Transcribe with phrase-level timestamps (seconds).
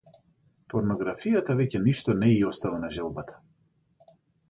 [0.73, 3.43] Порнографијата веќе ништо не ѝ остава на желбата.